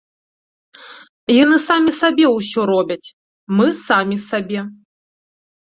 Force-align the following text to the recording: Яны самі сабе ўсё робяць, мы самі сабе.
Яны 1.43 1.57
самі 1.67 1.91
сабе 2.01 2.25
ўсё 2.37 2.59
робяць, 2.73 3.07
мы 3.61 3.65
самі 3.85 4.15
сабе. 4.29 4.59